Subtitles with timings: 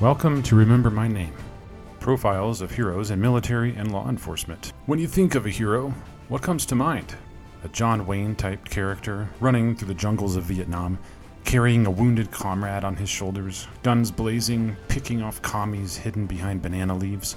[0.00, 1.34] Welcome to Remember My Name
[2.00, 4.72] profiles of heroes in military and law enforcement.
[4.86, 5.92] When you think of a hero,
[6.28, 7.14] what comes to mind?
[7.64, 10.98] A John Wayne type character running through the jungles of Vietnam,
[11.44, 16.96] carrying a wounded comrade on his shoulders, guns blazing, picking off commies hidden behind banana
[16.96, 17.36] leaves?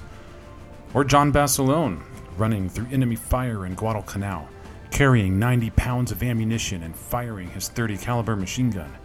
[0.94, 2.02] Or John Basilone
[2.38, 4.48] running through enemy fire in Guadalcanal,
[4.90, 8.96] carrying 90 pounds of ammunition and firing his 30 caliber machine gun?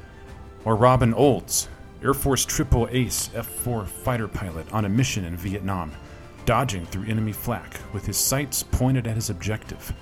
[0.63, 1.67] Or Robin Olds,
[2.01, 5.91] Air Force Triple Ace F 4 fighter pilot on a mission in Vietnam,
[6.45, 9.93] dodging through enemy flak with his sights pointed at his objective?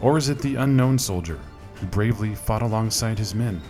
[0.00, 1.38] Or is it the unknown soldier
[1.74, 3.60] who bravely fought alongside his men,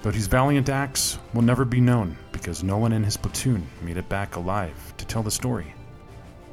[0.00, 3.96] but whose valiant acts will never be known because no one in his platoon made
[3.96, 5.74] it back alive to tell the story?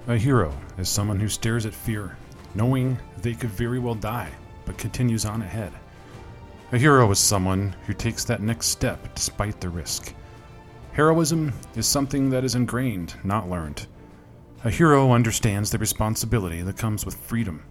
[0.08, 2.18] A hero is someone who stares at fear,
[2.56, 4.32] knowing they could very well die,
[4.66, 5.74] but continues on ahead.
[6.72, 10.16] A hero is someone who takes that next step despite the risk.
[10.96, 13.86] Heroism is something that is ingrained, not learned.
[14.64, 17.64] A hero understands the responsibility that comes with freedom.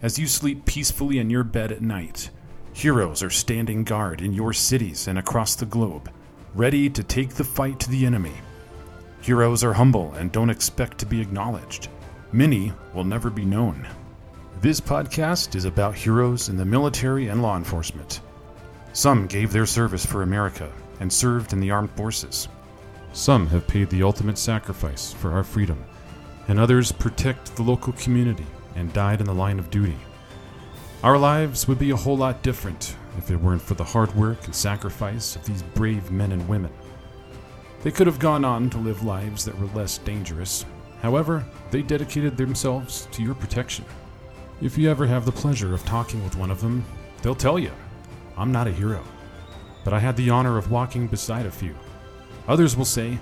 [0.00, 2.30] As you sleep peacefully in your bed at night,
[2.72, 6.08] heroes are standing guard in your cities and across the globe,
[6.54, 8.34] ready to take the fight to the enemy.
[9.22, 11.88] Heroes are humble and don't expect to be acknowledged.
[12.30, 13.88] Many will never be known.
[14.60, 18.20] This podcast is about heroes in the military and law enforcement.
[18.92, 22.48] Some gave their service for America and served in the armed forces.
[23.12, 25.82] Some have paid the ultimate sacrifice for our freedom,
[26.48, 29.96] and others protect the local community and died in the line of duty.
[31.02, 34.44] Our lives would be a whole lot different if it weren't for the hard work
[34.44, 36.72] and sacrifice of these brave men and women.
[37.82, 40.66] They could have gone on to live lives that were less dangerous.
[41.02, 43.84] However, they dedicated themselves to your protection.
[44.60, 46.84] If you ever have the pleasure of talking with one of them,
[47.22, 47.72] they'll tell you,
[48.36, 49.02] I'm not a hero
[49.86, 51.72] but I had the honor of walking beside a few.
[52.48, 53.20] Others will say,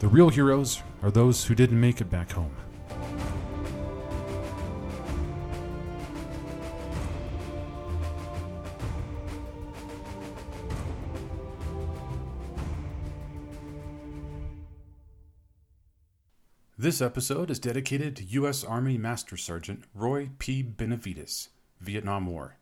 [0.00, 2.54] the real heroes are those who didn't make it back home.
[16.76, 18.62] This episode is dedicated to U.S.
[18.62, 20.62] Army Master Sergeant Roy P.
[20.62, 21.48] Benavidez,
[21.80, 22.58] Vietnam War.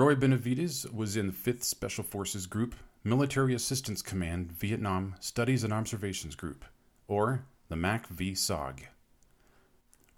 [0.00, 2.74] Roy Benavidez was in the 5th Special Forces Group,
[3.04, 6.64] Military Assistance Command Vietnam Studies and Observations Group,
[7.06, 8.84] or the MAC V SOG.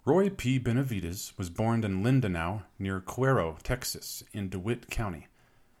[0.05, 0.57] Roy P.
[0.57, 5.27] Benavidez was born in Lindenau near Cuero, Texas, in DeWitt County.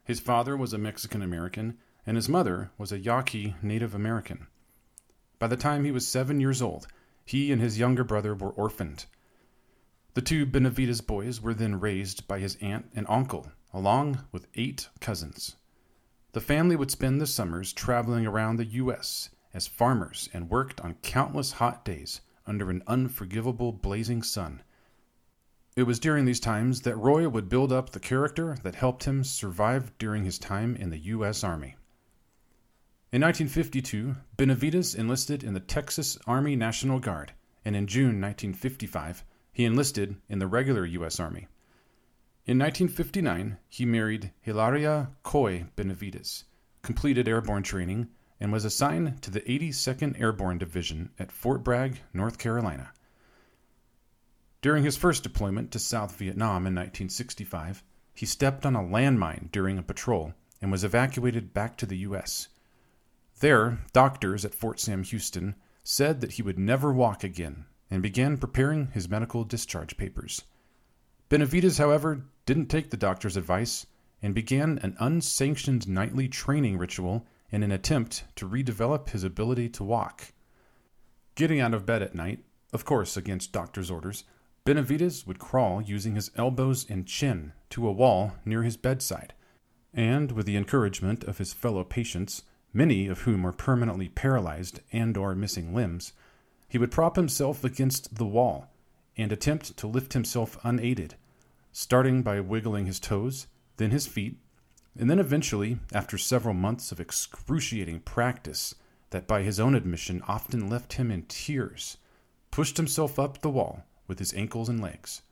[0.03, 4.47] His father was a Mexican American, and his mother was a Yaqui Native American.
[5.39, 6.87] By the time he was seven years old,
[7.23, 9.05] he and his younger brother were orphaned.
[10.13, 14.89] The two Benavidez boys were then raised by his aunt and uncle along with eight
[14.99, 15.55] cousins.
[16.33, 19.29] The family would spend the summers traveling around the U.S.
[19.53, 24.61] as farmers and worked on countless hot days under an unforgivable blazing sun.
[25.75, 29.23] It was during these times that Roy would build up the character that helped him
[29.23, 31.43] survive during his time in the U.S.
[31.43, 31.75] Army.
[33.11, 37.33] In 1952, Benavidez enlisted in the Texas Army National Guard,
[37.65, 41.19] and in June 1955, he enlisted in the regular U.S.
[41.19, 41.47] Army.
[42.45, 46.43] In 1959, he married Hilaria Coy Benavidez,
[46.81, 52.37] completed airborne training, and was assigned to the 82nd Airborne Division at Fort Bragg, North
[52.37, 52.91] Carolina.
[54.61, 57.81] During his first deployment to South Vietnam in 1965,
[58.13, 62.49] he stepped on a landmine during a patrol and was evacuated back to the U.S.
[63.39, 68.37] There, doctors at Fort Sam Houston said that he would never walk again and began
[68.37, 70.41] preparing his medical discharge papers.
[71.29, 73.85] Benavidez, however, didn't take the doctor's advice
[74.21, 79.83] and began an unsanctioned nightly training ritual in an attempt to redevelop his ability to
[79.83, 80.33] walk.
[81.35, 82.39] Getting out of bed at night,
[82.73, 84.23] of course against doctor's orders,
[84.65, 89.33] Benavidez would crawl using his elbows and chin to a wall near his bedside,
[89.93, 92.43] and with the encouragement of his fellow patients,
[92.73, 96.13] many of whom were permanently paralyzed and or missing limbs,
[96.67, 98.71] he would prop himself against the wall
[99.17, 101.15] and attempt to lift himself unaided
[101.73, 103.47] starting by wiggling his toes,
[103.77, 104.37] then his feet,
[104.97, 108.75] and then eventually, after several months of excruciating practice
[109.09, 111.97] that by his own admission often left him in tears,
[112.51, 115.23] pushed himself up the wall with his ankles and legs.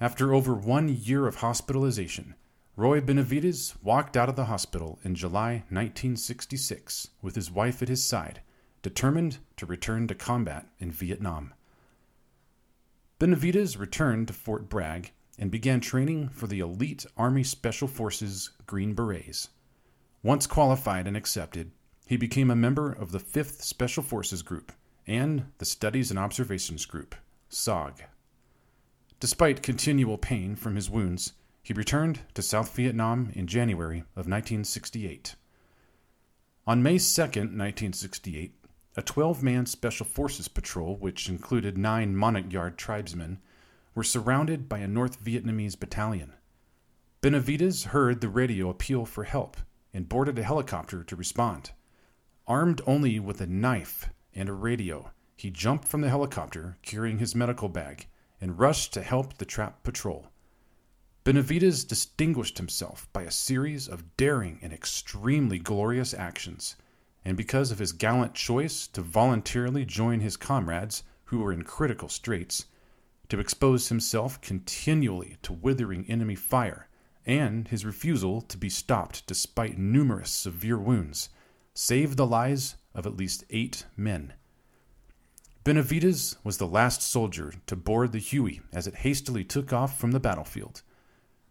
[0.00, 2.34] After over one year of hospitalization,
[2.76, 8.04] Roy Benavidez walked out of the hospital in July 1966 with his wife at his
[8.04, 8.42] side,
[8.82, 11.54] determined to return to combat in Vietnam.
[13.18, 18.94] Benavidez returned to Fort Bragg and began training for the elite Army Special Forces Green
[18.94, 19.48] Berets.
[20.22, 21.70] Once qualified and accepted,
[22.06, 24.72] he became a member of the 5th Special Forces Group
[25.06, 27.14] and the Studies and Observations Group,
[27.50, 28.00] SOG.
[29.20, 31.32] Despite continual pain from his wounds,
[31.62, 35.34] he returned to South Vietnam in January of 1968.
[36.66, 38.54] On May 2, 1968,
[38.96, 43.38] a 12 man Special Forces patrol, which included nine Montagnard tribesmen,
[43.94, 46.34] were surrounded by a North Vietnamese battalion.
[47.20, 49.56] Benavidez heard the radio appeal for help
[49.92, 51.72] and boarded a helicopter to respond.
[52.46, 57.34] Armed only with a knife and a radio, he jumped from the helicopter carrying his
[57.34, 58.06] medical bag
[58.40, 60.28] and rushed to help the trapped patrol.
[61.24, 66.76] Benavidez distinguished himself by a series of daring and extremely glorious actions,
[67.24, 72.08] and because of his gallant choice to voluntarily join his comrades who were in critical
[72.08, 72.66] straits,
[73.28, 76.88] to expose himself continually to withering enemy fire,
[77.26, 81.28] and his refusal to be stopped despite numerous severe wounds,
[81.74, 84.32] saved the lives of at least eight men.
[85.64, 90.12] Benavidez was the last soldier to board the Huey as it hastily took off from
[90.12, 90.80] the battlefield.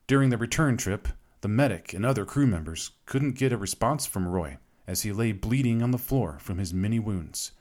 [0.08, 1.08] During the return trip,
[1.42, 4.58] the medic and other crew members couldn't get a response from Roy
[4.88, 7.52] as he lay bleeding on the floor from his many wounds.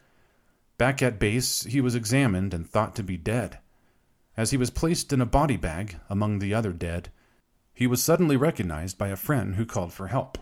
[0.78, 3.58] Back at base, he was examined and thought to be dead.
[4.36, 7.10] As he was placed in a body bag among the other dead,
[7.72, 10.38] he was suddenly recognized by a friend who called for help.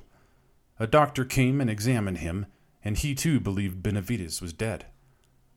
[0.78, 2.46] A doctor came and examined him,
[2.84, 4.86] and he too believed Benavidez was dead.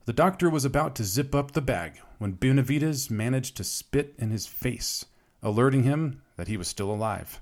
[0.06, 4.30] The doctor was about to zip up the bag when Benavidez managed to spit in
[4.30, 5.06] his face,
[5.42, 7.42] alerting him that he was still alive.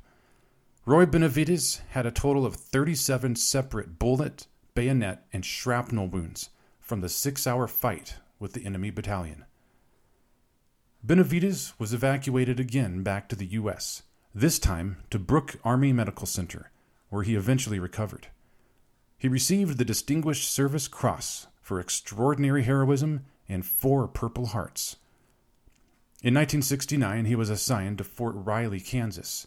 [0.86, 6.50] Roy Benavidez had a total of 37 separate bullet, bayonet, and shrapnel wounds
[6.80, 9.46] from the six hour fight with the enemy battalion.
[11.06, 14.02] Benavidez was evacuated again back to the U.S.,
[14.34, 16.72] this time to Brooke Army Medical Center,
[17.10, 18.30] where he eventually recovered.
[19.16, 24.96] He received the Distinguished Service Cross for extraordinary heroism and four Purple Hearts.
[26.24, 29.46] In 1969, he was assigned to Fort Riley, Kansas.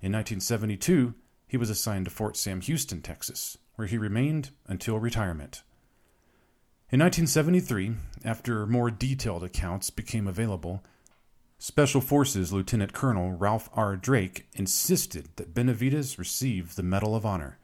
[0.00, 1.14] In 1972,
[1.46, 5.62] he was assigned to Fort Sam Houston, Texas, where he remained until retirement.
[6.90, 7.92] In 1973,
[8.24, 10.82] after more detailed accounts became available,
[11.58, 13.96] Special Forces Lieutenant Colonel Ralph R.
[13.96, 17.58] Drake insisted that Benavidez receive the Medal of Honor.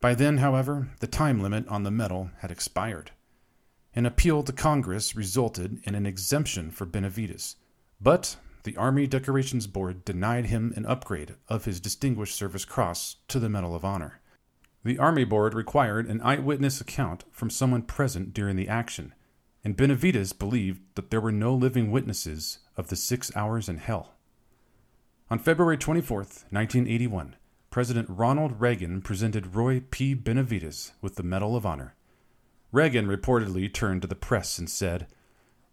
[0.00, 3.10] By then, however, the time limit on the medal had expired.
[3.96, 7.56] An appeal to Congress resulted in an exemption for Benavidez,
[8.00, 13.40] but the Army Decorations Board denied him an upgrade of his Distinguished Service Cross to
[13.40, 14.20] the Medal of Honor.
[14.84, 19.14] The Army Board required an eyewitness account from someone present during the action,
[19.64, 24.14] and Benavidez believed that there were no living witnesses of the six hours in hell.
[25.30, 27.36] On February 24, 1981,
[27.70, 30.14] President Ronald Reagan presented Roy P.
[30.14, 31.94] Benavidez with the Medal of Honor.
[32.72, 35.06] Reagan reportedly turned to the press and said,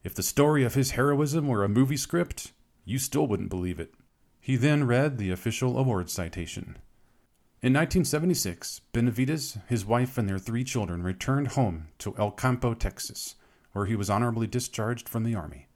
[0.03, 2.51] If the story of his heroism were a movie script,
[2.85, 3.93] you still wouldn't believe it.
[4.39, 6.77] He then read the official award citation.
[7.61, 13.35] In 1976, Benavidez, his wife, and their three children returned home to El Campo, Texas,
[13.77, 15.67] where he was honorably discharged from the Army.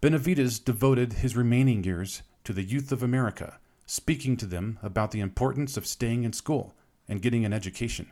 [0.00, 5.20] Benavidez devoted his remaining years to the youth of America, speaking to them about the
[5.20, 6.74] importance of staying in school
[7.06, 8.10] and getting an education.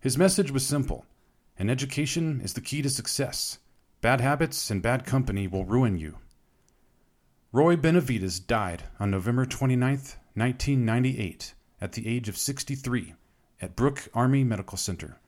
[0.00, 1.04] His message was simple
[1.58, 3.58] an education is the key to success.
[4.00, 6.16] Bad habits and bad company will ruin you.
[7.52, 13.12] Roy Benavidez died on November 29, 1998, at the age of 63,
[13.60, 15.18] at Brooke Army Medical Center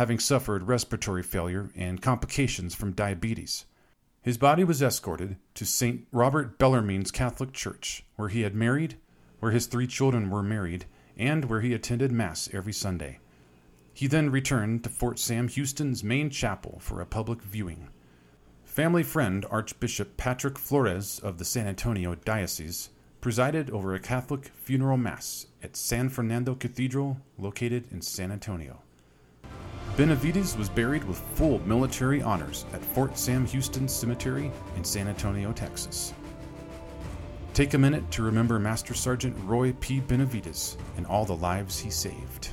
[0.00, 3.66] having suffered respiratory failure and complications from diabetes.
[4.22, 6.06] His body was escorted to St.
[6.10, 8.96] Robert Bellarmine's Catholic Church, where he had married,
[9.40, 10.86] where his three children were married,
[11.18, 13.18] and where he attended Mass every Sunday.
[13.92, 17.90] He then returned to Fort Sam Houston's main chapel for a public viewing.
[18.64, 22.88] Family friend Archbishop Patrick Flores of the San Antonio Diocese
[23.20, 28.80] presided over a Catholic funeral mass at San Fernando Cathedral, located in San Antonio.
[30.00, 35.52] Benavidez was buried with full military honors at Fort Sam Houston Cemetery in San Antonio,
[35.52, 36.14] Texas.
[37.52, 40.00] Take a minute to remember Master Sergeant Roy P.
[40.00, 42.48] Benavidez and all the lives he saved.